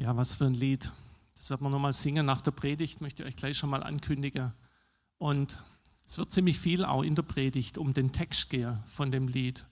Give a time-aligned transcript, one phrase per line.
[0.00, 0.92] Ja, was für ein Lied.
[1.34, 4.52] Das wird man nochmal singen nach der Predigt, möchte ich euch gleich schon mal ankündigen.
[5.18, 5.58] Und
[6.06, 9.66] es wird ziemlich viel auch in der Predigt um den Text gehen von dem Lied.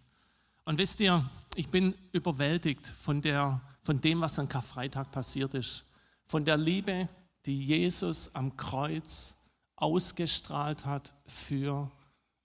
[0.65, 5.85] Und wisst ihr, ich bin überwältigt von, der, von dem, was an Karfreitag passiert ist.
[6.25, 7.09] Von der Liebe,
[7.45, 9.37] die Jesus am Kreuz
[9.77, 11.89] ausgestrahlt hat für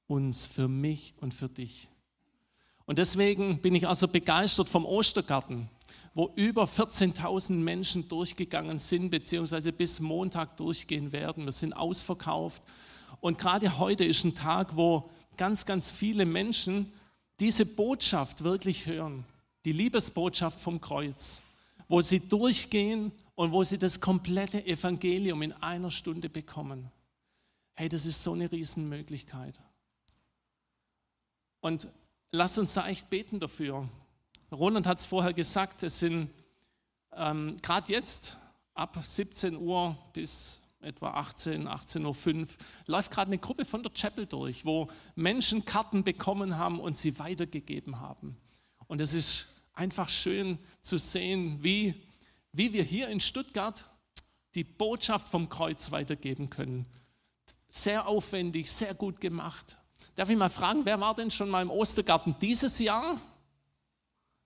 [0.06, 1.90] uns, für mich und für dich.
[2.92, 5.70] Und deswegen bin ich also begeistert vom Ostergarten
[6.14, 11.46] wo über 14.000 Menschen durchgegangen sind, beziehungsweise bis Montag durchgehen werden.
[11.46, 12.62] Wir sind ausverkauft.
[13.22, 16.92] Und gerade heute ist ein Tag, wo ganz, ganz viele Menschen
[17.40, 19.24] diese Botschaft wirklich hören.
[19.64, 21.42] Die Liebesbotschaft vom Kreuz,
[21.88, 26.92] wo sie durchgehen und wo sie das komplette Evangelium in einer Stunde bekommen.
[27.74, 29.58] Hey, das ist so eine Riesenmöglichkeit.
[31.62, 31.88] Und
[32.32, 33.88] lasst uns da echt beten dafür,
[34.52, 36.30] Roland hat es vorher gesagt, es sind
[37.14, 38.38] ähm, gerade jetzt
[38.74, 42.48] ab 17 Uhr bis etwa 18, 18.05 Uhr,
[42.88, 47.18] läuft gerade eine Gruppe von der Chapel durch, wo Menschen Karten bekommen haben und sie
[47.20, 48.36] weitergegeben haben.
[48.88, 51.94] Und es ist einfach schön zu sehen, wie,
[52.52, 53.90] wie wir hier in Stuttgart
[54.56, 56.86] die Botschaft vom Kreuz weitergeben können.
[57.70, 59.78] Sehr aufwendig, sehr gut gemacht.
[60.16, 63.18] Darf ich mal fragen, wer war denn schon mal im Ostergarten dieses Jahr?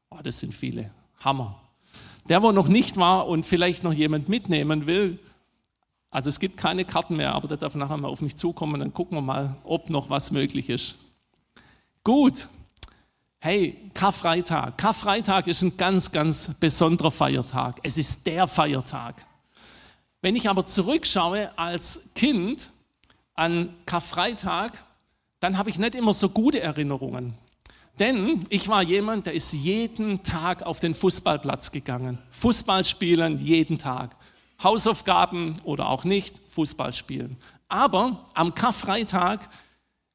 [0.09, 0.91] Oh, das sind viele.
[1.19, 1.59] Hammer.
[2.29, 5.19] Der, wo noch nicht war und vielleicht noch jemand mitnehmen will,
[6.15, 8.93] also es gibt keine Karten mehr, aber der darf nachher mal auf mich zukommen, dann
[8.93, 10.95] gucken wir mal, ob noch was möglich ist.
[12.03, 12.47] Gut.
[13.39, 14.77] Hey, Karfreitag.
[14.77, 17.79] Karfreitag ist ein ganz, ganz besonderer Feiertag.
[17.83, 19.25] Es ist der Feiertag.
[20.21, 22.71] Wenn ich aber zurückschaue als Kind
[23.33, 24.83] an Karfreitag,
[25.39, 27.35] dann habe ich nicht immer so gute Erinnerungen.
[27.99, 32.17] Denn ich war jemand, der ist jeden Tag auf den Fußballplatz gegangen.
[32.31, 34.17] Fußball spielen jeden Tag.
[34.61, 37.37] Hausaufgaben oder auch nicht, Fußball spielen.
[37.67, 39.49] Aber am Karfreitag,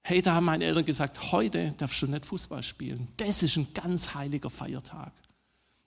[0.02, 3.08] hey, da haben meine Eltern gesagt, heute darfst du nicht Fußball spielen.
[3.16, 5.12] Das ist ein ganz heiliger Feiertag.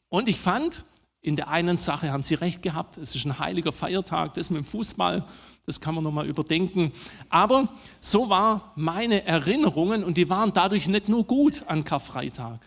[0.10, 0.84] Und ich fand,
[1.24, 4.62] in der einen Sache haben sie recht gehabt, es ist ein heiliger Feiertag, das mit
[4.62, 5.26] dem Fußball,
[5.66, 6.92] das kann man nochmal überdenken.
[7.30, 7.70] Aber
[8.02, 12.60] so waren meine Erinnerungen und die waren dadurch nicht nur gut an Karfreitag.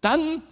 [0.00, 0.42] Dann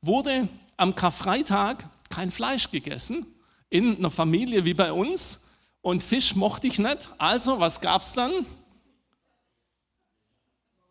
[0.00, 3.26] wurde am Karfreitag kein Fleisch gegessen,
[3.70, 5.40] in einer Familie wie bei uns.
[5.82, 7.10] Und Fisch mochte ich nicht.
[7.18, 8.46] Also, was gab es dann?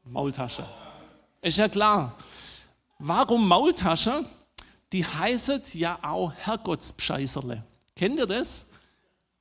[0.03, 0.67] Maultasche.
[1.41, 2.17] Ist ja klar.
[2.99, 4.25] Warum Maultasche?
[4.93, 7.63] Die heißt ja auch Herrgottspscheißerle.
[7.95, 8.67] Kennt ihr das?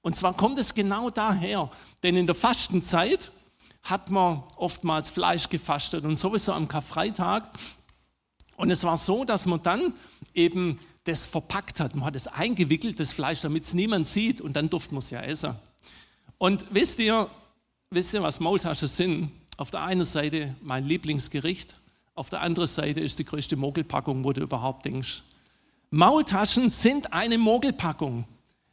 [0.01, 1.71] Und zwar kommt es genau daher,
[2.03, 3.31] denn in der Fastenzeit
[3.83, 7.51] hat man oftmals Fleisch gefastet und sowieso am Karfreitag.
[8.57, 9.93] Und es war so, dass man dann
[10.35, 11.95] eben das verpackt hat.
[11.95, 15.11] Man hat es eingewickelt, das Fleisch, damit es niemand sieht und dann durfte man es
[15.11, 15.57] ja essen.
[16.39, 17.29] Und wisst ihr,
[17.91, 19.33] wisst ihr, was Maultaschen sind?
[19.57, 21.77] Auf der einen Seite mein Lieblingsgericht,
[22.15, 25.23] auf der anderen Seite ist die größte Mogelpackung, wo du überhaupt denkst.
[25.94, 28.25] Maultaschen sind eine Mogelpackung.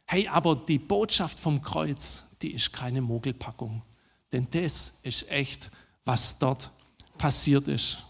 [0.06, 3.82] Hey, aber die Botschaft vom Kreuz, die ist keine Mogelpackung.
[4.32, 5.70] Denn das ist echt,
[6.06, 6.70] was dort
[7.18, 8.04] passiert ist.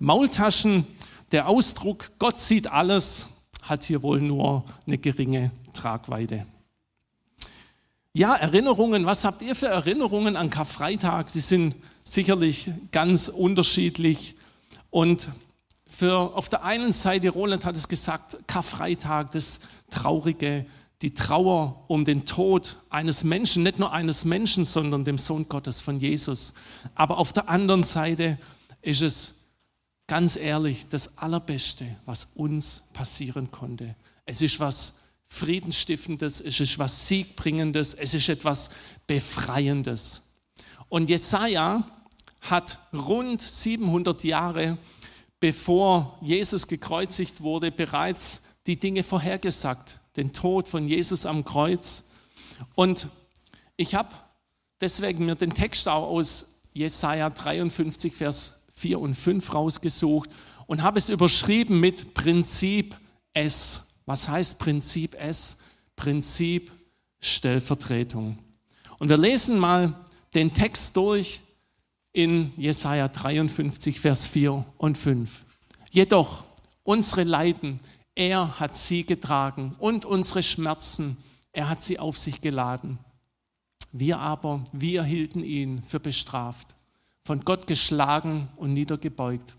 [0.00, 0.84] Maultaschen,
[1.30, 3.28] der Ausdruck, Gott sieht alles,
[3.62, 6.44] hat hier wohl nur eine geringe Tragweite.
[8.12, 11.30] Ja, Erinnerungen, was habt ihr für Erinnerungen an Karfreitag?
[11.30, 14.34] Sie sind sicherlich ganz unterschiedlich.
[14.90, 15.28] Und
[15.90, 20.64] für auf der einen Seite, Roland hat es gesagt, Karfreitag, das Traurige,
[21.02, 25.80] die Trauer um den Tod eines Menschen, nicht nur eines Menschen, sondern dem Sohn Gottes
[25.80, 26.52] von Jesus.
[26.94, 28.38] Aber auf der anderen Seite
[28.82, 29.34] ist es
[30.06, 33.96] ganz ehrlich das Allerbeste, was uns passieren konnte.
[34.26, 38.70] Es ist was Friedensstiftendes, es ist was Siegbringendes, es ist etwas
[39.06, 40.22] Befreiendes.
[40.88, 41.84] Und Jesaja
[42.42, 44.78] hat rund 700 Jahre
[45.40, 52.04] bevor Jesus gekreuzigt wurde, bereits die Dinge vorhergesagt den Tod von Jesus am Kreuz.
[52.74, 53.08] Und
[53.76, 54.14] ich habe
[54.80, 60.30] deswegen mir den Text auch aus Jesaja 53, Vers 4 und 5 rausgesucht
[60.66, 62.96] und habe es überschrieben mit Prinzip
[63.32, 63.84] S.
[64.06, 65.56] Was heißt Prinzip S?
[65.96, 66.70] Prinzip
[67.20, 68.38] Stellvertretung.
[68.98, 69.94] Und wir lesen mal
[70.34, 71.40] den Text durch
[72.12, 75.44] in Jesaja 53, Vers 4 und 5.
[75.90, 76.44] Jedoch
[76.82, 77.80] unsere Leiden
[78.14, 81.16] er hat sie getragen und unsere Schmerzen,
[81.52, 82.98] er hat sie auf sich geladen.
[83.92, 86.76] Wir aber, wir hielten ihn für bestraft,
[87.24, 89.54] von Gott geschlagen und niedergebeugt.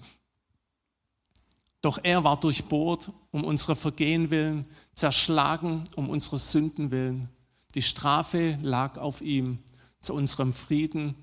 [1.81, 7.29] Doch er war durchbohrt um unsere Vergehen willen, zerschlagen um unsere Sünden willen.
[7.73, 9.59] Die Strafe lag auf ihm
[9.99, 11.15] zu unserem Frieden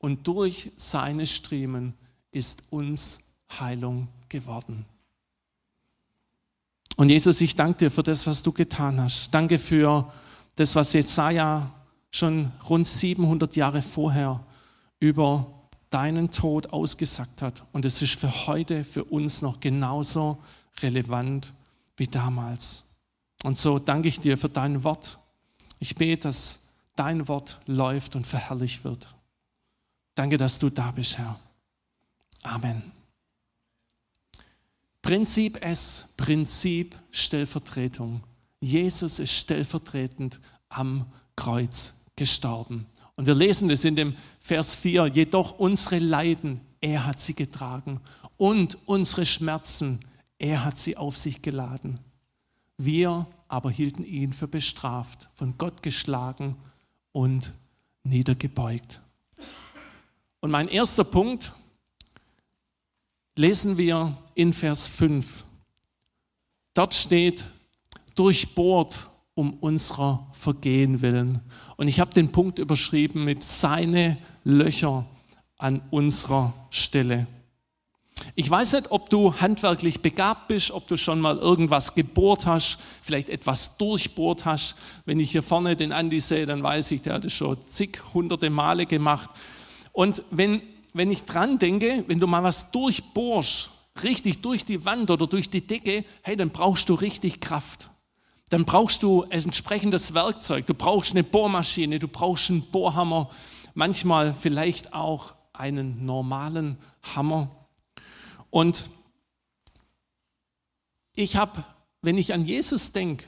[0.00, 1.94] und durch seine Striemen
[2.32, 3.20] ist uns
[3.58, 4.84] Heilung geworden.
[6.96, 9.30] Und Jesus, ich danke dir für das, was du getan hast.
[9.30, 10.12] Danke für
[10.56, 11.72] das, was Jesaja
[12.10, 14.44] schon rund 700 Jahre vorher
[14.98, 15.46] über
[15.90, 17.64] deinen Tod ausgesagt hat.
[17.72, 20.38] Und es ist für heute, für uns noch genauso
[20.82, 21.52] relevant
[21.96, 22.84] wie damals.
[23.42, 25.18] Und so danke ich dir für dein Wort.
[25.78, 26.60] Ich bete, dass
[26.96, 29.08] dein Wort läuft und verherrlicht wird.
[30.14, 31.38] Danke, dass du da bist, Herr.
[32.42, 32.92] Amen.
[35.02, 38.22] Prinzip S, Prinzip Stellvertretung.
[38.60, 42.86] Jesus ist stellvertretend am Kreuz gestorben.
[43.16, 48.00] Und wir lesen es in dem Vers 4, jedoch unsere Leiden, er hat sie getragen
[48.36, 50.00] und unsere Schmerzen,
[50.38, 52.00] er hat sie auf sich geladen.
[52.78, 56.56] Wir aber hielten ihn für bestraft, von Gott geschlagen
[57.12, 57.52] und
[58.04, 59.00] niedergebeugt.
[60.40, 61.52] Und mein erster Punkt
[63.36, 65.44] lesen wir in Vers 5.
[66.74, 67.44] Dort steht,
[68.14, 71.40] durchbohrt um unserer Vergehen willen.
[71.76, 75.06] Und ich habe den Punkt überschrieben mit seine Löcher
[75.58, 77.26] an unserer Stelle.
[78.34, 82.78] Ich weiß nicht, ob du handwerklich begabt bist, ob du schon mal irgendwas gebohrt hast,
[83.02, 84.76] vielleicht etwas durchbohrt hast.
[85.04, 87.98] Wenn ich hier vorne den Andi sehe, dann weiß ich, der hat es schon zig
[88.12, 89.30] hunderte Male gemacht.
[89.92, 93.70] Und wenn, wenn ich dran denke, wenn du mal was durchbohrst,
[94.02, 97.90] richtig durch die Wand oder durch die Decke, hey, dann brauchst du richtig Kraft
[98.50, 100.66] dann brauchst du ein entsprechendes Werkzeug.
[100.66, 103.30] Du brauchst eine Bohrmaschine, du brauchst einen Bohrhammer,
[103.74, 106.76] manchmal vielleicht auch einen normalen
[107.14, 107.68] Hammer.
[108.50, 108.90] Und
[111.14, 111.64] ich habe,
[112.02, 113.24] wenn ich an Jesus denke,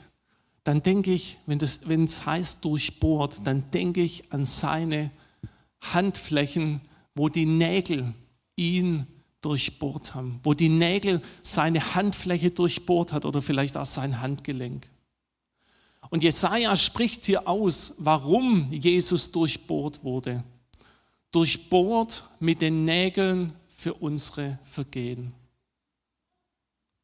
[0.65, 1.61] dann denke ich, wenn,
[2.05, 5.11] es heißt durchbohrt, dann denke ich an seine
[5.83, 6.81] Handflächen,
[7.15, 8.15] wo die Nägel
[8.57, 9.07] ihn
[9.43, 14.89] durchbohrt haben, wo die Nägel seine Handfläche durchbohrt hat oder vielleicht auch sein Handgelenk.
[16.11, 20.45] Und Jesaja spricht hier aus, warum Jesus durchbohrt wurde.
[21.31, 25.33] Durchbohrt mit den Nägeln für unsere Vergehen.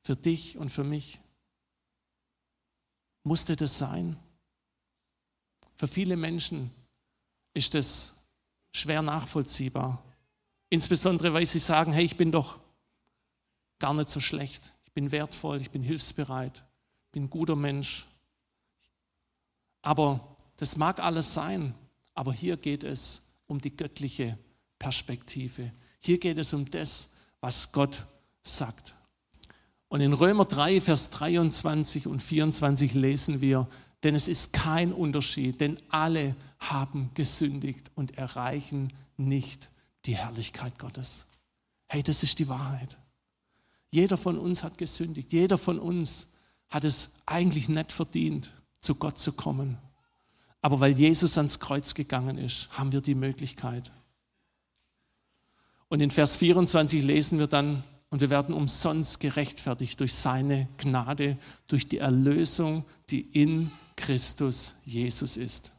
[0.02, 1.18] Für dich und für mich.
[3.24, 4.16] Musste das sein?
[5.74, 6.70] Für viele Menschen
[7.54, 8.14] ist das
[8.78, 10.02] schwer nachvollziehbar.
[10.70, 12.58] Insbesondere, weil sie sagen, hey, ich bin doch
[13.78, 14.72] gar nicht so schlecht.
[14.84, 16.64] Ich bin wertvoll, ich bin hilfsbereit,
[17.06, 18.06] ich bin ein guter Mensch.
[19.82, 21.74] Aber das mag alles sein,
[22.14, 24.36] aber hier geht es um die göttliche
[24.78, 25.72] Perspektive.
[26.00, 27.10] Hier geht es um das,
[27.40, 28.04] was Gott
[28.42, 28.94] sagt.
[29.88, 33.68] Und in Römer 3, Vers 23 und 24 lesen wir,
[34.02, 39.68] denn es ist kein Unterschied, denn alle haben gesündigt und erreichen nicht
[40.04, 41.26] die Herrlichkeit Gottes.
[41.86, 42.96] Hey, das ist die Wahrheit.
[43.90, 46.28] Jeder von uns hat gesündigt, jeder von uns
[46.68, 49.78] hat es eigentlich nicht verdient zu Gott zu kommen.
[50.60, 53.90] Aber weil Jesus ans Kreuz gegangen ist, haben wir die Möglichkeit.
[55.88, 61.36] Und in Vers 24 lesen wir dann, und wir werden umsonst gerechtfertigt durch seine Gnade,
[61.66, 65.72] durch die Erlösung, die in Christus Jesus ist.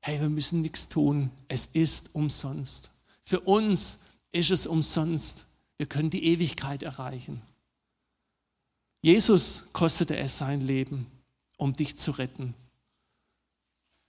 [0.00, 1.30] Hey, wir müssen nichts tun.
[1.48, 2.90] Es ist umsonst.
[3.24, 4.00] Für uns
[4.32, 5.46] ist es umsonst.
[5.76, 7.42] Wir können die Ewigkeit erreichen.
[9.00, 11.06] Jesus kostete es sein Leben
[11.58, 12.54] um dich zu retten.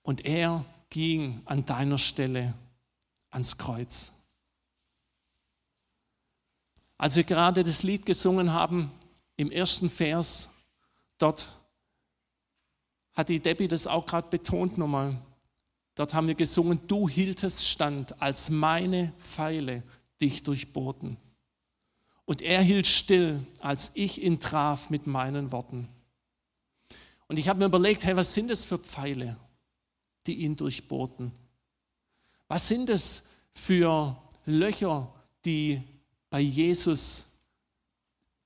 [0.04, 2.54] Und er ging an deiner Stelle
[3.32, 4.14] ans Kreuz.
[6.98, 8.92] Als wir gerade das Lied gesungen haben,
[9.36, 10.50] im ersten Vers,
[11.18, 11.48] dort
[13.14, 15.20] hat die Debbie das auch gerade betont nochmal.
[16.00, 19.84] Dort haben wir gesungen, du hieltest stand, als meine Pfeile
[20.22, 21.18] dich durchbohrten.
[22.24, 25.90] Und er hielt still, als ich ihn traf mit meinen Worten.
[27.28, 29.36] Und ich habe mir überlegt, hey, was sind das für Pfeile,
[30.26, 31.34] die ihn durchbohrten?
[32.48, 34.16] Was sind es für
[34.46, 35.14] Löcher,
[35.44, 35.82] die
[36.30, 37.26] bei Jesus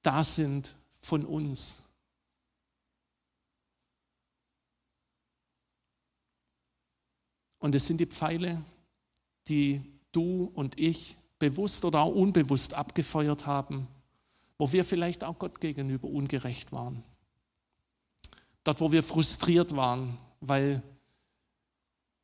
[0.02, 1.83] da sind von uns?
[7.64, 8.62] Und es sind die Pfeile,
[9.48, 13.88] die du und ich bewusst oder auch unbewusst abgefeuert haben,
[14.58, 17.06] wo wir vielleicht auch Gott gegenüber ungerecht waren.
[18.66, 20.84] Dort, wo wir frustriert waren, weil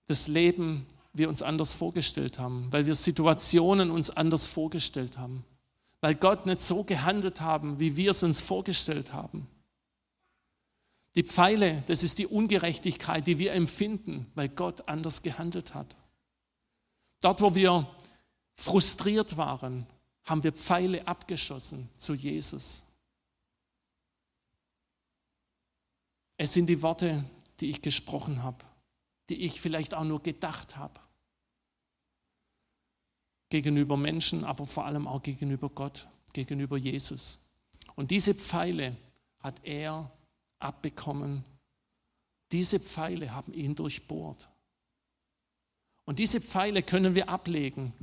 [0.08, 5.46] das Leben wir uns anders vorgestellt haben, weil wir Situationen uns anders vorgestellt haben,
[6.02, 9.48] weil Gott nicht so gehandelt haben, wie wir es uns vorgestellt haben.
[11.16, 15.96] Die Pfeile, das ist die Ungerechtigkeit, die wir empfinden, weil Gott anders gehandelt hat.
[17.22, 17.90] Dort, wo wir
[18.56, 19.88] frustriert waren,
[20.24, 22.86] haben wir Pfeile abgeschossen zu Jesus.
[26.38, 27.26] Es sind die Worte,
[27.60, 28.64] die ich gesprochen habe,
[29.30, 31.00] die ich vielleicht auch nur gedacht habe.
[33.50, 37.40] Gegenüber Menschen, aber vor allem auch gegenüber Gott, gegenüber Jesus.
[37.96, 38.96] Und diese Pfeile
[39.40, 40.12] hat er
[40.60, 41.44] abbekommen.
[42.52, 44.50] Diese Pfeile haben ihn durchbohrt.
[46.06, 47.94] Und diese Pfeile können wir ablegen.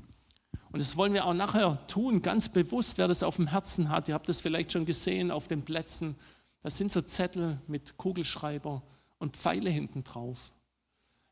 [0.70, 4.08] Und das wollen wir auch nachher tun, ganz bewusst, wer das auf dem Herzen hat.
[4.08, 6.16] Ihr habt das vielleicht schon gesehen auf den Plätzen.
[6.60, 8.82] Das sind so Zettel mit Kugelschreiber
[9.18, 10.52] und Pfeile hinten drauf.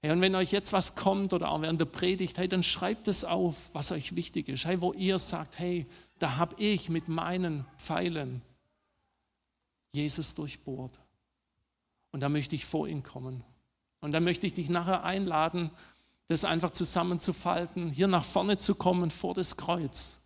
[0.00, 3.08] Hey, und wenn euch jetzt was kommt oder auch während der Predigt, hey, dann schreibt
[3.08, 4.66] es auf, was euch wichtig ist.
[4.66, 5.86] Hey, wo ihr sagt, hey,
[6.18, 8.42] da habe ich mit meinen Pfeilen
[9.92, 10.98] Jesus durchbohrt.
[12.14, 13.42] Und da möchte ich vor ihn kommen.
[14.00, 15.72] Und da möchte ich dich nachher einladen,
[16.28, 20.20] das einfach zusammenzufalten, hier nach vorne zu kommen vor das Kreuz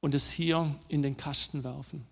[0.00, 2.06] und es hier in den Kasten werfen.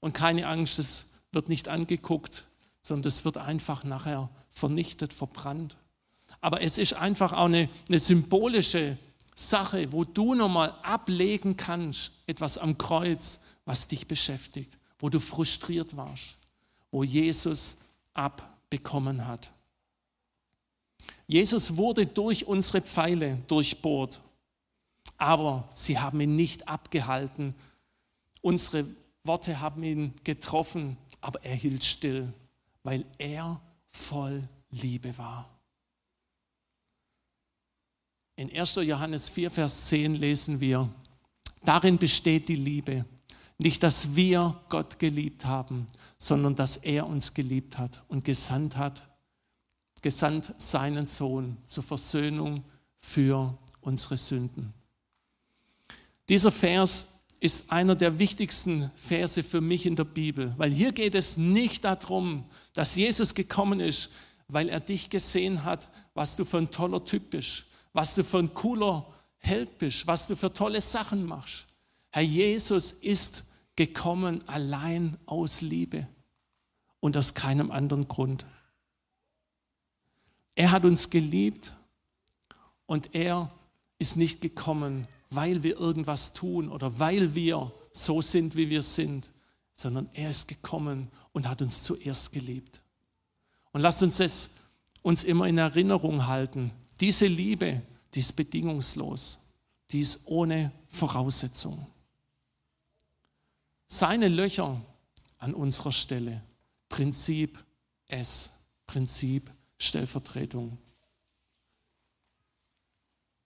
[0.00, 2.46] Und keine Angst, es wird nicht angeguckt,
[2.80, 5.76] sondern es wird einfach nachher vernichtet, verbrannt.
[6.40, 8.98] Aber es ist einfach auch eine, eine symbolische
[9.36, 15.96] Sache, wo du nochmal ablegen kannst, etwas am Kreuz, was dich beschäftigt, wo du frustriert
[15.96, 16.38] warst,
[16.90, 17.76] wo Jesus
[18.14, 19.52] ab bekommen hat.
[21.28, 24.20] Jesus wurde durch unsere Pfeile durchbohrt,
[25.16, 27.54] aber sie haben ihn nicht abgehalten.
[28.40, 28.84] Unsere
[29.22, 32.32] Worte haben ihn getroffen, aber er hielt still,
[32.82, 35.48] weil er voll Liebe war.
[38.34, 38.74] In 1.
[38.74, 40.88] Johannes 4, Vers 10 lesen wir,
[41.64, 43.04] darin besteht die Liebe,
[43.58, 45.86] nicht, dass wir Gott geliebt haben,
[46.18, 49.02] sondern dass er uns geliebt hat und gesandt hat,
[50.02, 52.64] gesandt seinen Sohn zur Versöhnung
[52.98, 54.74] für unsere Sünden.
[56.28, 57.06] Dieser Vers
[57.40, 61.84] ist einer der wichtigsten Verse für mich in der Bibel, weil hier geht es nicht
[61.84, 64.10] darum, dass Jesus gekommen ist,
[64.48, 68.38] weil er dich gesehen hat, was du für ein toller Typ bist, was du für
[68.38, 69.06] ein cooler
[69.38, 71.66] Held bist, was du für tolle Sachen machst.
[72.14, 73.42] Herr Jesus ist
[73.74, 76.06] gekommen allein aus Liebe
[77.00, 78.46] und aus keinem anderen Grund.
[80.54, 81.74] Er hat uns geliebt
[82.86, 83.50] und er
[83.98, 89.32] ist nicht gekommen, weil wir irgendwas tun oder weil wir so sind, wie wir sind,
[89.72, 92.80] sondern er ist gekommen und hat uns zuerst geliebt.
[93.72, 94.50] Und lasst uns das
[95.02, 96.70] uns immer in Erinnerung halten.
[97.00, 97.82] Diese Liebe,
[98.14, 99.40] die ist bedingungslos,
[99.90, 101.88] die ist ohne Voraussetzung.
[103.94, 104.84] Seine Löcher
[105.38, 106.42] an unserer Stelle
[106.88, 107.64] Prinzip
[108.06, 108.50] S,
[108.88, 110.78] Prinzip Stellvertretung.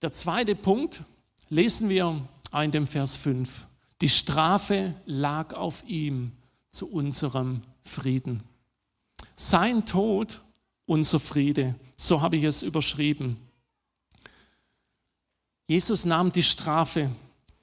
[0.00, 1.04] Der zweite Punkt
[1.50, 3.66] lesen wir in dem Vers 5.
[4.00, 6.32] Die Strafe lag auf ihm
[6.70, 8.42] zu unserem Frieden.
[9.34, 10.40] Sein Tod,
[10.86, 11.74] unser Friede.
[11.94, 13.36] So habe ich es überschrieben.
[15.66, 17.14] Jesus nahm die Strafe,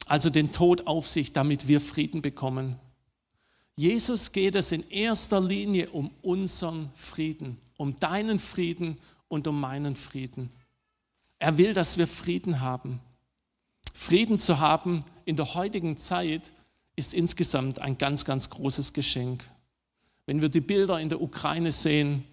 [0.06, 2.80] also den Tod auf sich, damit wir Frieden bekommen.
[3.76, 8.98] Jesus geht es in erster Linie um unseren Frieden, um deinen Frieden
[9.28, 10.50] und um meinen Frieden.
[11.40, 13.02] Er will, dass wir Frieden haben.
[13.94, 16.52] Frieden zu haben in der heutigen Zeit
[16.96, 19.44] ist insgesamt ein ganz, ganz großes Geschenk.
[20.26, 22.24] Wenn wir die Bilder in der Ukraine sehen,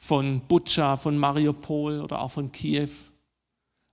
[0.00, 2.88] von Butscha, von Mariupol oder auch von Kiew,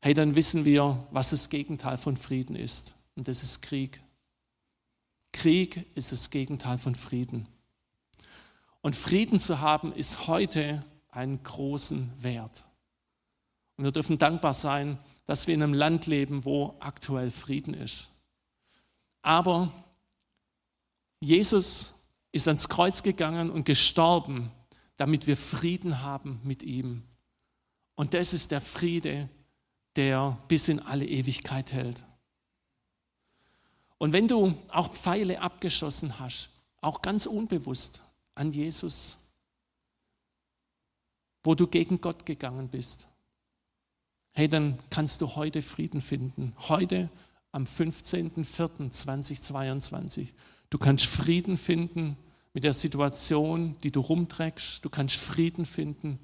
[0.01, 2.94] hey, dann wissen wir, was das Gegenteil von Frieden ist.
[3.15, 4.01] Und das ist Krieg.
[5.31, 7.48] Krieg ist das Gegenteil von Frieden.
[8.81, 12.63] Und Frieden zu haben ist heute einen großen Wert.
[13.77, 18.12] Und wir dürfen dankbar sein, dass wir in einem Land leben, wo aktuell Frieden ist.
[19.22, 19.72] Aber
[21.19, 21.93] Jesus
[22.31, 24.51] ist ans Kreuz gegangen und gestorben,
[24.98, 27.03] damit wir Frieden haben mit ihm.
[27.95, 29.29] Und das ist der Friede,
[29.95, 32.03] der bis in alle Ewigkeit hält.
[34.05, 38.03] Und wenn du auch Pfeile abgeschossen hast, auch ganz unbewusst
[38.35, 39.17] an Jesus,
[41.43, 43.07] wo du gegen Gott gegangen bist,
[44.33, 46.53] hey, dann kannst du heute Frieden finden.
[46.69, 47.09] Heute
[47.51, 50.27] am 15.04.2022.
[50.69, 52.15] Du kannst Frieden finden
[52.53, 54.85] mit der Situation, die du rumträgst.
[54.85, 56.19] Du kannst Frieden finden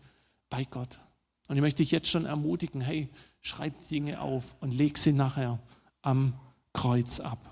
[0.51, 0.99] bei Gott.
[1.47, 3.09] Und ich möchte dich jetzt schon ermutigen, hey,
[3.39, 5.57] schreib Dinge auf und leg sie nachher
[6.03, 6.39] am
[6.73, 7.50] Kreuz ab.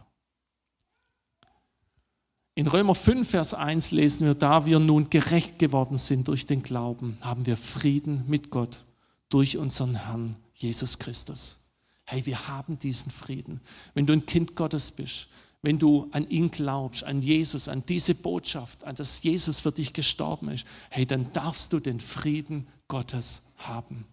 [2.59, 6.61] In Römer 5, Vers 1 lesen wir, da wir nun gerecht geworden sind durch den
[6.61, 8.81] Glauben, haben wir Frieden mit Gott
[9.29, 11.59] durch unseren Herrn Jesus Christus.
[12.03, 13.61] Hey, wir haben diesen Frieden.
[13.93, 15.29] Wenn du ein Kind Gottes bist,
[15.61, 19.93] wenn du an ihn glaubst, an Jesus, an diese Botschaft, an das Jesus für dich
[19.93, 24.03] gestorben ist, hey, dann darfst du den Frieden Gottes haben.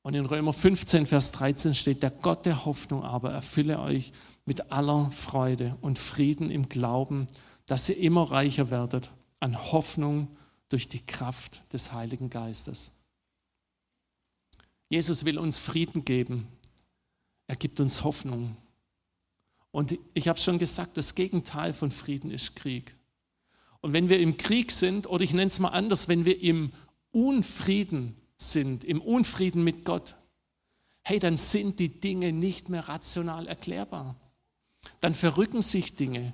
[0.00, 4.10] Und in Römer 15, Vers 13 steht, der Gott der Hoffnung aber erfülle euch
[4.48, 7.26] mit aller Freude und Frieden im Glauben,
[7.66, 10.34] dass ihr immer reicher werdet an Hoffnung
[10.70, 12.90] durch die Kraft des Heiligen Geistes.
[14.88, 16.48] Jesus will uns Frieden geben.
[17.46, 18.56] Er gibt uns Hoffnung.
[19.70, 22.96] Und ich habe schon gesagt, das Gegenteil von Frieden ist Krieg.
[23.82, 26.72] Und wenn wir im Krieg sind, oder ich nenne es mal anders, wenn wir im
[27.12, 30.16] Unfrieden sind, im Unfrieden mit Gott,
[31.04, 34.16] hey, dann sind die Dinge nicht mehr rational erklärbar.
[35.00, 36.32] Dann verrücken sich Dinge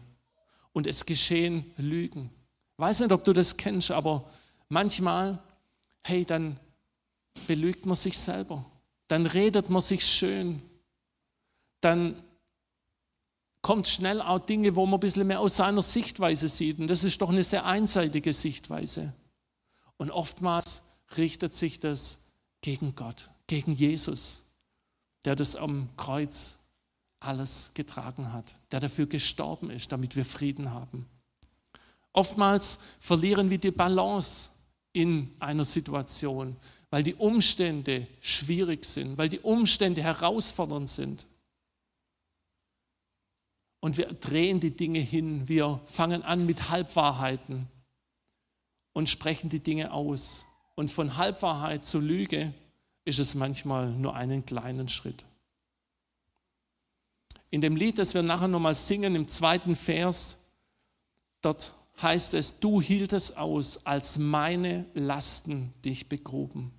[0.73, 2.31] und es geschehen Lügen.
[2.77, 4.31] Ich weiß nicht, ob du das kennst, aber
[4.69, 5.43] manchmal,
[6.03, 6.59] hey, dann
[7.47, 8.65] belügt man sich selber.
[9.09, 10.63] Dann redet man sich schön.
[11.81, 12.23] Dann
[13.63, 16.79] kommt schnell auch Dinge, wo man ein bisschen mehr aus seiner Sichtweise sieht.
[16.79, 19.15] Und das ist doch eine sehr einseitige Sichtweise.
[19.97, 20.83] Und oftmals
[21.17, 22.19] richtet sich das
[22.61, 24.43] gegen Gott, gegen Jesus,
[25.25, 26.59] der das am Kreuz
[27.25, 31.07] alles getragen hat, der dafür gestorben ist, damit wir Frieden haben.
[32.12, 34.50] Oftmals verlieren wir die Balance
[34.93, 36.57] in einer Situation,
[36.90, 41.26] weil die Umstände schwierig sind, weil die Umstände herausfordernd sind.
[43.81, 47.66] Und wir drehen die Dinge hin, wir fangen an mit Halbwahrheiten
[48.93, 50.47] und sprechen die Dinge aus.
[50.76, 52.54] Und von Halbwahrheit zu Lüge
[53.04, 55.25] ist es manchmal nur einen kleinen Schritt.
[57.55, 60.39] In dem Lied, das wir nachher nochmal singen, im zweiten Vers,
[61.41, 66.73] dort heißt es, du hieltest aus, als meine Lasten dich begruben.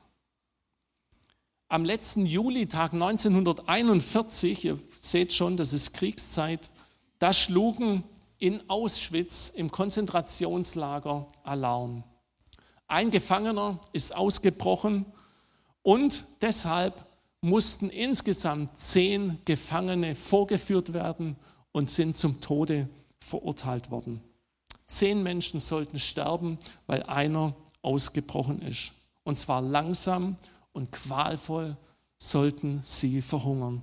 [1.69, 6.71] Am letzten Julitag 1941, ihr seht schon, das ist Kriegszeit,
[7.19, 8.05] da schlugen
[8.39, 12.03] in Auschwitz im Konzentrationslager Alarm.
[12.89, 15.07] Ein Gefangener ist ausgebrochen
[15.83, 17.07] und deshalb
[17.41, 21.37] mussten insgesamt zehn Gefangene vorgeführt werden
[21.73, 24.21] und sind zum Tode verurteilt worden.
[24.87, 28.93] Zehn Menschen sollten sterben, weil einer ausgebrochen ist.
[29.25, 30.37] Und zwar langsam
[30.73, 31.77] und qualvoll
[32.19, 33.83] sollten sie verhungern.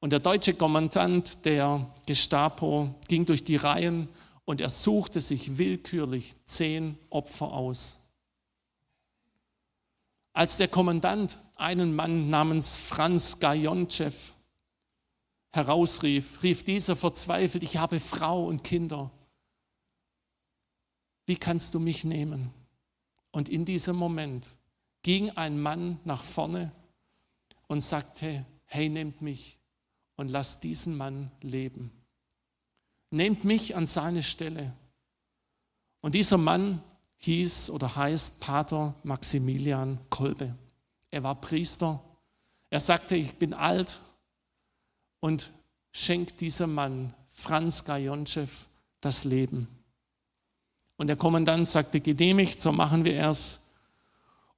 [0.00, 4.08] Und der deutsche Kommandant der Gestapo ging durch die Reihen
[4.46, 7.99] und er suchte sich willkürlich zehn Opfer aus.
[10.32, 14.12] Als der Kommandant einen Mann namens Franz Gajontschew
[15.52, 19.10] herausrief, rief dieser verzweifelt, ich habe Frau und Kinder.
[21.26, 22.52] Wie kannst du mich nehmen?
[23.32, 24.48] Und in diesem Moment
[25.02, 26.72] ging ein Mann nach vorne
[27.66, 29.58] und sagte, hey, nehmt mich
[30.16, 31.92] und lasst diesen Mann leben.
[33.10, 34.72] Nehmt mich an seine Stelle.
[36.00, 36.82] Und dieser Mann
[37.20, 40.54] hieß oder heißt Pater Maximilian Kolbe.
[41.10, 42.02] Er war Priester.
[42.70, 44.00] Er sagte, ich bin alt
[45.20, 45.50] und
[45.92, 48.46] schenkt diesem Mann, Franz Gajontschew,
[49.00, 49.68] das Leben.
[50.96, 53.60] Und der Kommandant sagte, genehmigt, so machen wir es.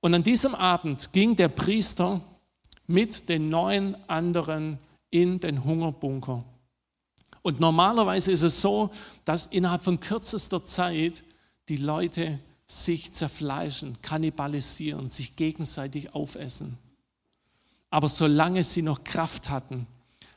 [0.00, 2.20] Und an diesem Abend ging der Priester
[2.86, 4.78] mit den neun anderen
[5.10, 6.44] in den Hungerbunker.
[7.42, 8.90] Und normalerweise ist es so,
[9.24, 11.22] dass innerhalb von kürzester Zeit
[11.68, 16.78] die Leute sich zerfleischen, kannibalisieren, sich gegenseitig aufessen.
[17.90, 19.86] Aber solange sie noch Kraft hatten,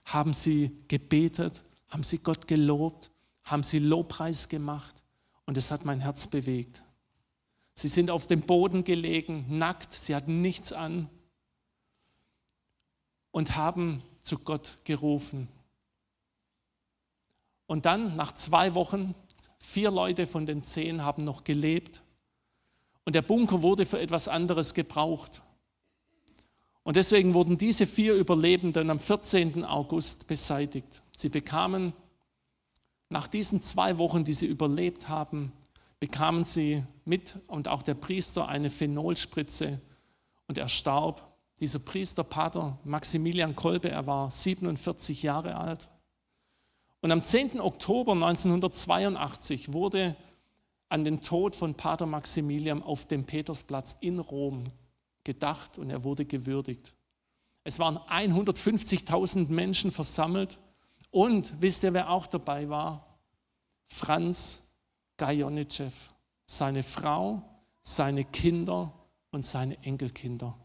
[0.03, 3.11] haben sie gebetet, haben sie Gott gelobt,
[3.43, 5.03] haben sie Lobpreis gemacht
[5.45, 6.83] und es hat mein Herz bewegt.
[7.73, 11.09] Sie sind auf dem Boden gelegen, nackt, sie hatten nichts an
[13.31, 15.47] und haben zu Gott gerufen.
[17.67, 19.15] Und dann, nach zwei Wochen,
[19.59, 22.01] vier Leute von den zehn haben noch gelebt
[23.05, 25.41] und der Bunker wurde für etwas anderes gebraucht.
[26.83, 29.63] Und deswegen wurden diese vier Überlebenden am 14.
[29.63, 31.01] August beseitigt.
[31.15, 31.93] Sie bekamen
[33.09, 35.51] nach diesen zwei Wochen, die sie überlebt haben,
[35.99, 39.79] bekamen sie mit und auch der Priester eine Phenolspritze
[40.47, 41.31] und er starb.
[41.59, 45.89] Dieser Priester, Pater Maximilian Kolbe, er war 47 Jahre alt.
[47.01, 47.61] Und am 10.
[47.61, 50.15] Oktober 1982 wurde
[50.89, 54.65] an den Tod von Pater Maximilian auf dem Petersplatz in Rom
[55.23, 56.93] gedacht und er wurde gewürdigt.
[57.63, 60.59] Es waren 150.000 Menschen versammelt
[61.09, 63.19] und wisst ihr, wer auch dabei war?
[63.85, 64.61] Franz
[65.17, 65.91] Gajonitschew,
[66.45, 67.41] seine Frau,
[67.81, 68.93] seine Kinder
[69.31, 70.57] und seine Enkelkinder.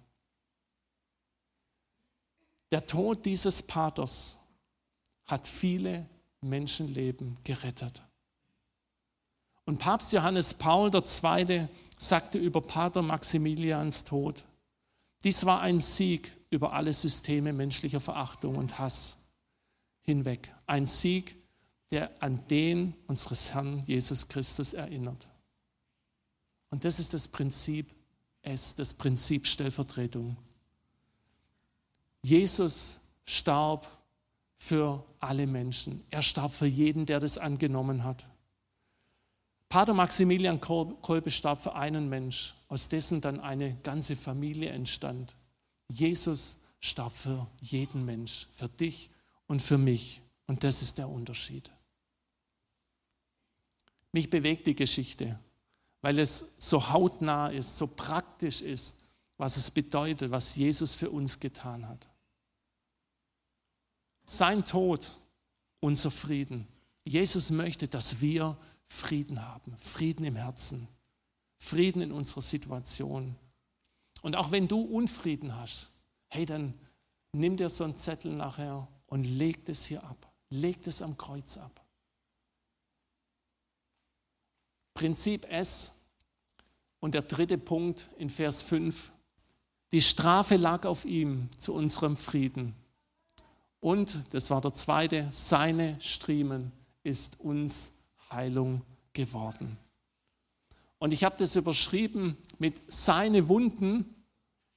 [2.71, 4.37] Der Tod dieses Paters
[5.27, 6.07] hat viele
[6.41, 8.03] Menschenleben gerettet.
[9.65, 11.69] Und Papst Johannes Paul II.
[11.99, 14.45] sagte über Pater Maximilians Tod,
[15.23, 19.17] dies war ein Sieg über alle Systeme menschlicher Verachtung und Hass
[20.03, 20.53] hinweg.
[20.67, 21.37] Ein Sieg,
[21.91, 25.29] der an den unseres Herrn Jesus Christus erinnert.
[26.71, 27.95] Und das ist das Prinzip
[28.43, 30.37] S, das Prinzip Stellvertretung.
[32.23, 33.87] Jesus starb
[34.57, 36.05] für alle Menschen.
[36.11, 38.27] Er starb für jeden, der das angenommen hat.
[39.71, 45.37] Pater Maximilian Kolbe starb für einen Mensch, aus dessen dann eine ganze Familie entstand.
[45.89, 49.11] Jesus starb für jeden Mensch, für dich
[49.47, 50.23] und für mich.
[50.49, 51.71] Und das ist der Unterschied.
[54.11, 55.39] Mich bewegt die Geschichte,
[56.03, 58.97] weil es so hautnah ist, so praktisch ist,
[59.37, 62.09] was es bedeutet, was Jesus für uns getan hat.
[64.25, 65.13] Sein Tod,
[65.79, 66.67] unser Frieden.
[67.05, 68.57] Jesus möchte, dass wir
[68.91, 70.89] Frieden haben, Frieden im Herzen,
[71.57, 73.37] Frieden in unserer Situation.
[74.23, 75.91] Und auch wenn du Unfrieden hast,
[76.29, 76.75] hey, dann
[77.33, 81.57] nimm dir so einen Zettel nachher und leg das hier ab, leg das am Kreuz
[81.57, 81.85] ab.
[84.95, 85.93] Prinzip S
[86.99, 89.13] und der dritte Punkt in Vers 5.
[89.93, 92.75] Die Strafe lag auf ihm zu unserem Frieden.
[93.81, 96.73] Und, das war der zweite, seine Striemen
[97.03, 97.93] ist uns
[98.31, 99.77] Heilung geworden.
[100.99, 104.15] Und ich habe das überschrieben mit seine Wunden,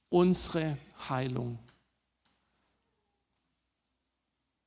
[0.08, 1.58] unsere Heilung.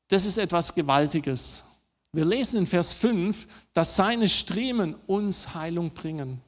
[0.07, 1.63] Das ist etwas Gewaltiges.
[2.13, 6.41] Wir lesen in Vers 5, dass seine Striemen uns Heilung bringen.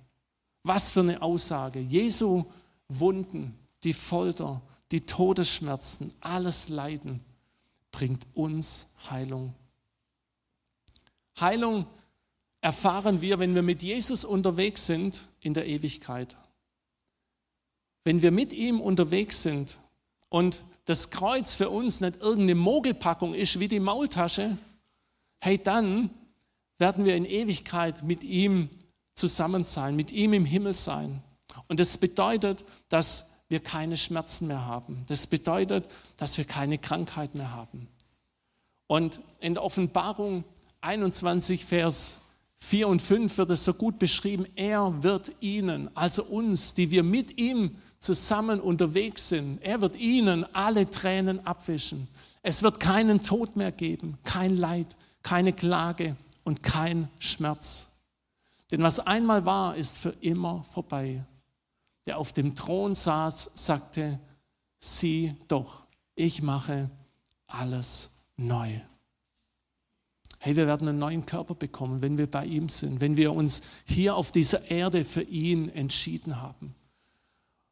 [0.63, 1.79] Was für eine Aussage.
[1.79, 2.45] Jesu
[2.87, 7.23] Wunden, die Folter, die Todesschmerzen, alles Leiden
[7.91, 9.53] bringt uns Heilung.
[11.39, 11.85] Heilung
[12.61, 16.35] erfahren wir, wenn wir mit Jesus unterwegs sind in der Ewigkeit.
[18.03, 19.77] Wenn wir mit ihm unterwegs sind
[20.29, 24.57] und das Kreuz für uns nicht irgendeine Mogelpackung ist wie die Maultasche,
[25.39, 26.09] hey, dann
[26.77, 28.69] werden wir in Ewigkeit mit ihm
[29.15, 31.21] zusammen sein, mit ihm im Himmel sein.
[31.67, 35.03] Und das bedeutet, dass wir keine Schmerzen mehr haben.
[35.07, 37.87] Das bedeutet, dass wir keine Krankheit mehr haben.
[38.87, 40.43] Und in der Offenbarung
[40.81, 42.19] 21, Vers
[42.59, 47.03] 4 und 5 wird es so gut beschrieben, er wird ihnen, also uns, die wir
[47.03, 52.07] mit ihm zusammen unterwegs sind, er wird ihnen alle Tränen abwischen.
[52.41, 57.89] Es wird keinen Tod mehr geben, kein Leid, keine Klage und kein Schmerz.
[58.71, 61.23] Denn was einmal war, ist für immer vorbei.
[62.05, 64.19] Der auf dem Thron saß, sagte,
[64.77, 65.83] sieh doch,
[66.15, 66.89] ich mache
[67.47, 68.79] alles neu.
[70.39, 73.61] Hey, wir werden einen neuen Körper bekommen, wenn wir bei ihm sind, wenn wir uns
[73.85, 76.75] hier auf dieser Erde für ihn entschieden haben.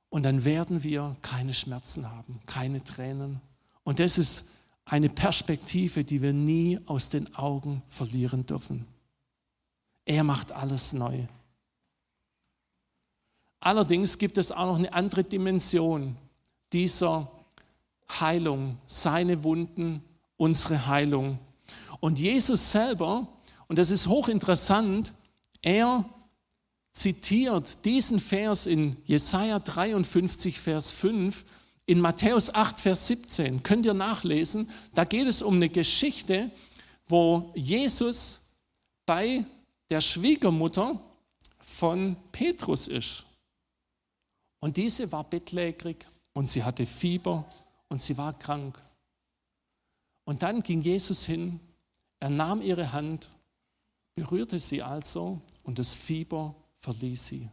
[0.09, 3.41] Und dann werden wir keine Schmerzen haben, keine Tränen.
[3.83, 4.49] Und das ist
[4.83, 8.85] eine Perspektive, die wir nie aus den Augen verlieren dürfen.
[10.05, 11.25] Er macht alles neu.
[13.59, 16.15] Allerdings gibt es auch noch eine andere Dimension
[16.71, 17.31] dieser
[18.09, 20.03] Heilung, seine Wunden,
[20.37, 21.39] unsere Heilung.
[21.99, 23.27] Und Jesus selber,
[23.67, 25.13] und das ist hochinteressant,
[25.61, 26.05] er
[26.93, 31.45] zitiert diesen Vers in Jesaja 53, Vers 5
[31.85, 36.51] In Matthäus 8, Vers 17 könnt ihr nachlesen, da geht es um eine Geschichte,
[37.07, 38.39] wo Jesus
[39.05, 39.45] bei
[39.89, 40.99] der Schwiegermutter
[41.59, 43.25] von Petrus ist.
[44.59, 47.45] Und diese war bettlägerig und sie hatte Fieber
[47.89, 48.81] und sie war krank.
[50.25, 51.59] Und dann ging Jesus hin,
[52.19, 53.29] er nahm ihre Hand,
[54.15, 57.49] berührte sie also und das Fieber verließ sie.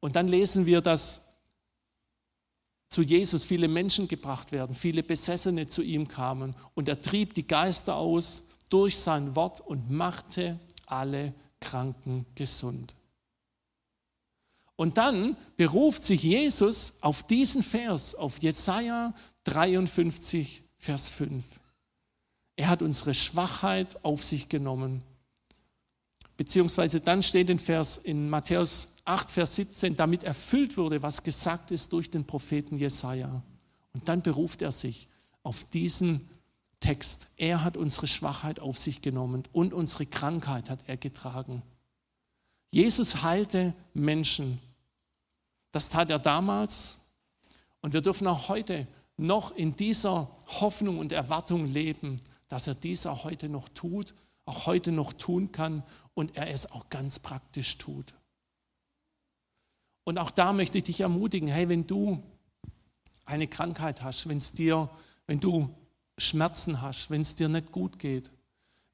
[0.00, 1.22] Und dann lesen wir, dass
[2.88, 7.46] zu Jesus viele Menschen gebracht werden, viele Besessene zu ihm kamen und er trieb die
[7.46, 12.94] Geister aus durch sein Wort und machte alle Kranken gesund.
[14.76, 19.12] Und dann beruft sich Jesus auf diesen Vers, auf Jesaja
[19.44, 21.44] 53, Vers 5.
[22.58, 25.04] Er hat unsere Schwachheit auf sich genommen.
[26.36, 31.70] Beziehungsweise dann steht in Vers in Matthäus 8, Vers 17, damit erfüllt wurde, was gesagt
[31.70, 33.44] ist durch den Propheten Jesaja.
[33.94, 35.06] Und dann beruft er sich
[35.44, 36.28] auf diesen
[36.80, 37.28] Text.
[37.36, 41.62] Er hat unsere Schwachheit auf sich genommen und unsere Krankheit hat er getragen.
[42.72, 44.58] Jesus heilte Menschen.
[45.70, 46.96] Das tat er damals
[47.82, 50.28] und wir dürfen auch heute noch in dieser
[50.60, 55.52] Hoffnung und Erwartung leben, dass er dies auch heute noch tut, auch heute noch tun
[55.52, 55.82] kann
[56.14, 58.14] und er es auch ganz praktisch tut.
[60.04, 62.22] Und auch da möchte ich dich ermutigen, hey, wenn du
[63.26, 64.88] eine Krankheit hast, wenn es dir,
[65.26, 65.68] wenn du
[66.16, 68.30] Schmerzen hast, wenn es dir nicht gut geht,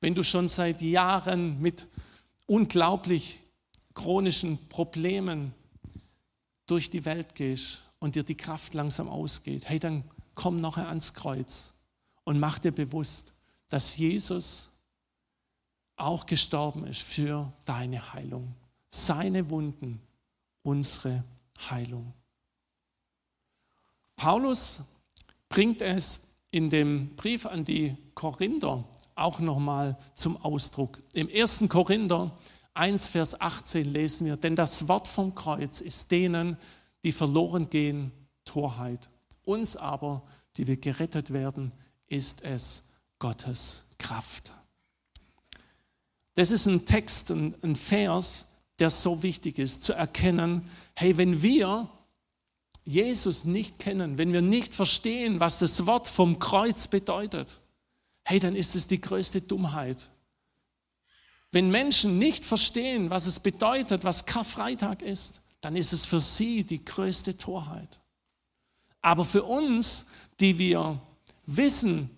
[0.01, 1.87] wenn du schon seit Jahren mit
[2.47, 3.39] unglaublich
[3.95, 5.55] chronischen Problemen
[6.67, 10.03] durch die Welt gehst und dir die Kraft langsam ausgeht, hey, dann
[10.35, 11.73] komm nachher ans Kreuz
[12.25, 13.34] und mach dir bewusst,
[13.75, 14.71] dass Jesus
[15.97, 18.55] auch gestorben ist für deine Heilung.
[18.89, 20.01] Seine Wunden
[20.63, 21.25] unsere
[21.69, 22.15] Heilung.
[24.15, 24.79] Paulus
[25.49, 26.21] bringt es
[26.53, 28.85] in dem Brief an die Korinther
[29.17, 31.03] auch nochmal zum Ausdruck.
[31.13, 31.65] Im 1.
[31.69, 32.31] Korinther
[32.75, 36.59] 1, Vers 18 lesen wir, denn das Wort vom Kreuz ist denen,
[37.03, 38.13] die verloren gehen,
[38.45, 39.11] Torheit.
[39.45, 40.23] Uns aber,
[40.57, 41.73] die wir gerettet werden,
[42.07, 42.84] ist es
[43.25, 44.53] Gottes Kraft.
[46.35, 48.45] Das ist ein Text, ein, Vers,
[48.79, 51.89] der so wichtig ist, zu erkennen, hey, wenn wir
[52.85, 57.61] Jesus nicht kennen, wenn wir nicht verstehen, was das Wort vom Kreuz bedeutet,
[58.25, 60.11] hey, dann ist es die größte Dummheit.
[61.51, 66.63] Wenn Menschen nicht verstehen, was es bedeutet, was Karfreitag ist, dann ist es für sie
[66.65, 68.01] die größte Torheit.
[69.01, 70.09] Aber für uns,
[70.41, 71.01] die wir
[71.47, 72.11] wissen,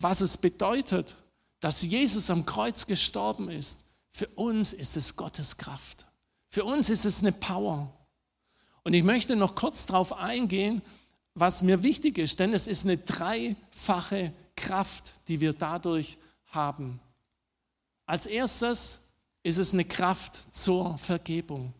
[0.00, 1.16] was es bedeutet,
[1.60, 6.06] dass Jesus am Kreuz gestorben ist, für uns ist es Gottes Kraft.
[6.48, 7.92] Für uns ist es eine Power.
[8.82, 10.82] Und ich möchte noch kurz darauf eingehen,
[11.34, 17.00] was mir wichtig ist, denn es ist eine dreifache Kraft, die wir dadurch haben.
[18.06, 18.98] Als erstes
[19.42, 21.72] ist es eine Kraft zur Vergebung.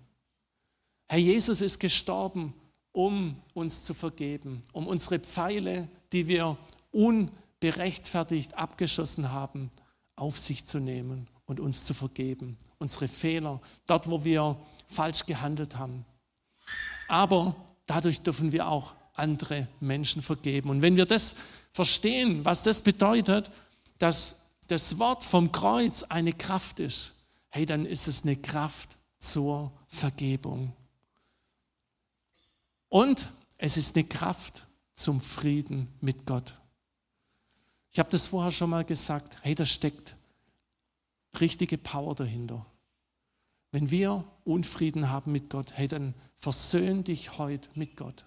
[1.09, 2.55] Herr Jesus ist gestorben,
[2.93, 6.57] um uns zu vergeben, um unsere Pfeile, die wir
[7.63, 9.71] unberechtfertigt abgeschossen haben,
[10.17, 15.77] auf sich zu nehmen und uns zu vergeben, unsere Fehler, dort, wo wir falsch gehandelt
[15.77, 16.05] haben.
[17.09, 17.55] Aber
[17.87, 20.71] dadurch dürfen wir auch andere Menschen vergeben.
[20.71, 21.35] Und wenn wir das
[21.71, 23.51] verstehen, was das bedeutet,
[23.99, 24.37] dass
[24.69, 27.15] das Wort vom Kreuz eine Kraft ist,
[27.51, 30.73] hey, dann ist es eine Kraft zur Vergebung.
[32.89, 36.55] Und es ist eine Kraft zum Frieden mit Gott.
[37.93, 40.17] Ich habe das vorher schon mal gesagt, hey, da steckt
[41.41, 42.67] richtige Power dahinter.
[43.73, 48.25] Wenn wir Unfrieden haben mit Gott, hey, dann versöhn dich heute mit Gott.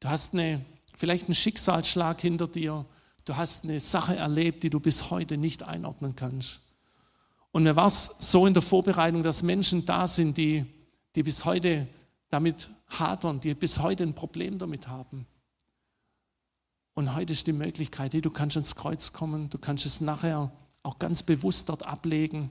[0.00, 0.64] Du hast eine,
[0.94, 2.84] vielleicht einen Schicksalsschlag hinter dir.
[3.24, 6.60] Du hast eine Sache erlebt, die du bis heute nicht einordnen kannst.
[7.52, 10.66] Und mir war es so in der Vorbereitung, dass Menschen da sind, die,
[11.14, 11.86] die bis heute
[12.28, 15.26] damit hadern, die bis heute ein Problem damit haben.
[16.94, 20.52] Und heute ist die Möglichkeit, hey, du kannst ins Kreuz kommen, du kannst es nachher
[20.82, 22.50] auch ganz bewusst dort ablegen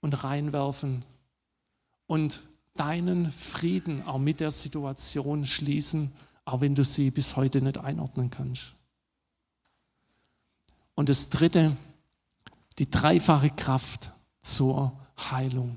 [0.00, 1.04] und reinwerfen
[2.06, 2.42] und
[2.74, 6.12] deinen Frieden auch mit der Situation schließen,
[6.44, 8.74] auch wenn du sie bis heute nicht einordnen kannst.
[10.94, 11.76] Und das Dritte,
[12.78, 14.92] die dreifache Kraft zur
[15.30, 15.76] Heilung.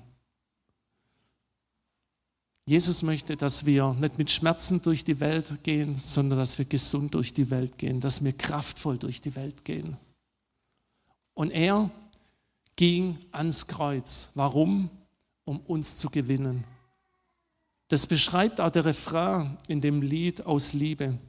[2.67, 7.13] Jesus möchte, dass wir nicht mit Schmerzen durch die Welt gehen, sondern dass wir gesund
[7.13, 9.97] durch die Welt gehen, dass wir kraftvoll durch die Welt gehen.
[11.35, 11.91] Und er
[12.75, 14.31] ging ans Kreuz.
[14.33, 14.89] Warum?
[15.43, 16.63] Um uns zu gewinnen.
[17.89, 21.19] Das beschreibt auch der Refrain in dem Lied aus Liebe.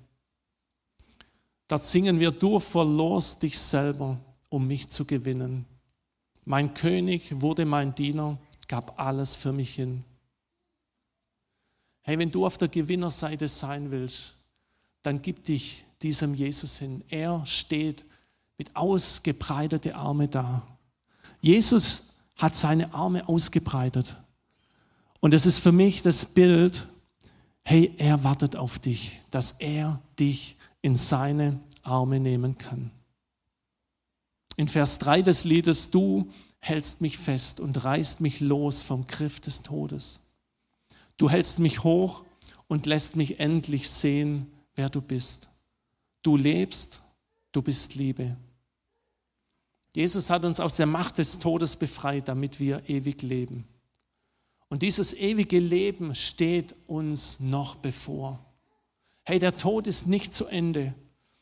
[1.68, 4.18] Dort singen wir, du verlorst dich selber,
[4.48, 5.66] um mich zu gewinnen.
[6.46, 10.04] Mein König wurde mein Diener, gab alles für mich hin.
[12.06, 14.34] Hey, wenn du auf der Gewinnerseite sein willst,
[15.02, 17.02] dann gib dich diesem Jesus hin.
[17.08, 18.04] Er steht
[18.58, 20.62] mit ausgebreitete Arme da.
[21.40, 24.16] Jesus hat seine Arme ausgebreitet.
[25.18, 26.86] Und es ist für mich das Bild,
[27.64, 32.92] hey, er wartet auf dich, dass er dich in seine Arme nehmen kann.
[34.56, 39.40] In Vers 3 des Liedes, du hältst mich fest und reißt mich los vom Griff
[39.40, 40.20] des Todes.
[41.16, 42.24] Du hältst mich hoch
[42.68, 45.48] und lässt mich endlich sehen, wer du bist.
[46.22, 47.00] Du lebst,
[47.52, 48.36] du bist Liebe.
[49.94, 53.66] Jesus hat uns aus der Macht des Todes befreit, damit wir ewig leben.
[54.68, 58.44] Und dieses ewige Leben steht uns noch bevor.
[59.24, 60.94] Hey, der Tod ist nicht zu Ende,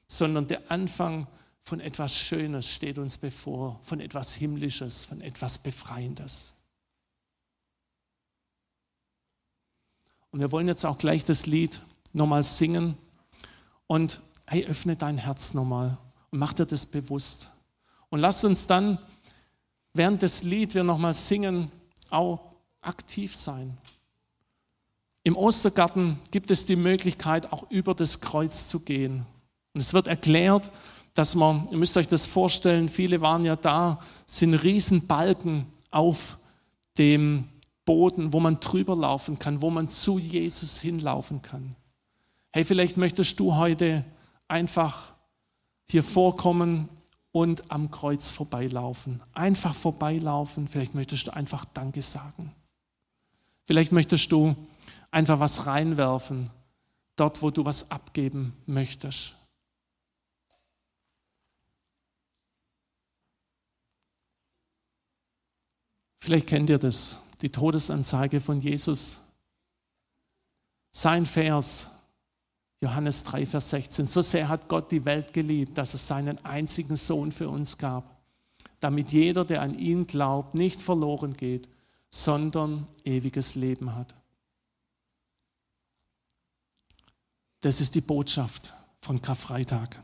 [0.07, 1.27] sondern der Anfang
[1.61, 6.54] von etwas Schönes steht uns bevor, von etwas Himmlisches, von etwas Befreiendes.
[10.35, 11.81] Und wir wollen jetzt auch gleich das Lied
[12.13, 12.97] nochmal singen.
[13.87, 15.97] Und hey, öffne dein Herz nochmal
[16.33, 17.53] und mach dir das bewusst.
[18.09, 18.99] Und lass uns dann,
[19.93, 21.71] während das Lied wir nochmal singen,
[22.11, 22.41] auch
[22.81, 23.79] aktiv sein.
[25.23, 29.25] Im Ostergarten gibt es die Möglichkeit, auch über das Kreuz zu gehen.
[29.73, 30.69] Und es wird erklärt,
[31.13, 36.39] dass man, ihr müsst euch das vorstellen, viele waren ja da, sind Riesenbalken auf
[36.99, 37.47] dem
[37.85, 41.77] Boden, wo man drüber laufen kann, wo man zu Jesus hinlaufen kann.
[42.53, 44.05] Hey, vielleicht möchtest du heute
[44.49, 45.15] einfach
[45.91, 46.89] hier vorkommen
[47.33, 49.21] und am Kreuz vorbeilaufen.
[49.33, 50.69] Einfach vorbeilaufen.
[50.69, 52.55] Vielleicht möchtest du einfach Danke sagen.
[53.67, 54.55] Vielleicht möchtest du
[55.11, 56.51] einfach was reinwerfen,
[57.17, 59.35] dort, wo du was abgeben möchtest.
[66.21, 69.19] Vielleicht kennt ihr das, die Todesanzeige von Jesus.
[70.93, 71.89] Sein Vers,
[72.81, 74.07] Johannes 3, Vers 16.
[74.07, 78.19] So sehr hat Gott die Welt geliebt, dass es seinen einzigen Sohn für uns gab,
[78.81, 81.69] damit jeder, der an ihn glaubt, nicht verloren geht,
[82.09, 84.15] sondern ewiges Leben hat.
[87.61, 90.03] Das ist die Botschaft von Karfreitag.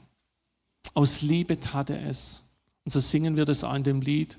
[0.92, 2.42] Aus Liebe tat er es.
[2.85, 4.37] Und so singen wir das auch in dem Lied.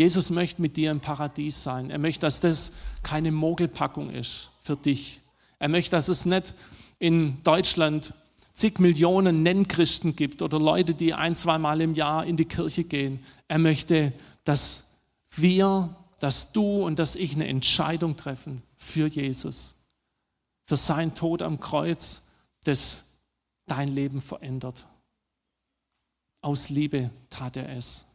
[0.00, 1.90] Jesus möchte mit dir im Paradies sein.
[1.90, 5.20] Er möchte, dass das keine Mogelpackung ist für dich.
[5.58, 6.54] Er möchte, dass es nicht
[6.98, 8.14] in Deutschland
[8.54, 13.22] zig Millionen Nennchristen gibt oder Leute, die ein, zweimal im Jahr in die Kirche gehen.
[13.46, 14.84] Er möchte, dass
[15.36, 19.74] wir, dass du und dass ich eine Entscheidung treffen für Jesus,
[20.64, 22.22] für sein Tod am Kreuz,
[22.64, 23.04] das
[23.66, 24.86] dein Leben verändert.
[26.40, 28.06] Aus Liebe tat er es.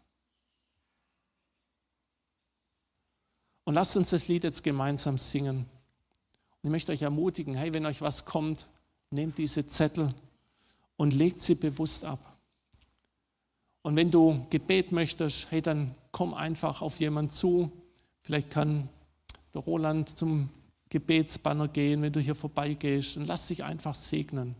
[3.66, 5.58] Und lasst uns das Lied jetzt gemeinsam singen.
[5.58, 8.68] Und ich möchte euch ermutigen, hey, wenn euch was kommt,
[9.10, 10.14] nehmt diese Zettel
[10.98, 12.38] und legt sie bewusst ab.
[13.82, 17.72] Und wenn du Gebet möchtest, hey, dann komm einfach auf jemanden zu.
[18.22, 18.90] Vielleicht kann
[19.54, 20.50] der Roland zum
[20.90, 24.56] Gebetsbanner gehen, wenn du hier vorbeigehst und lass dich einfach segnen.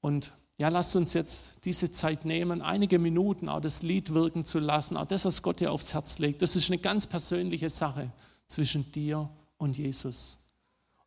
[0.00, 4.58] Und ja, lasst uns jetzt diese Zeit nehmen, einige Minuten auch das Lied wirken zu
[4.58, 6.42] lassen, auch das, was Gott dir aufs Herz legt.
[6.42, 8.10] Das ist eine ganz persönliche Sache
[8.46, 10.38] zwischen dir und Jesus.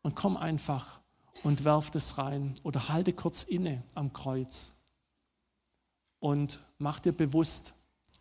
[0.04, 1.02] Und komm einfach
[1.44, 4.74] und werf das rein oder halte kurz inne am Kreuz
[6.20, 7.74] und mach dir bewusst,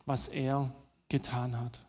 [0.07, 0.75] was er
[1.09, 1.81] getan hat.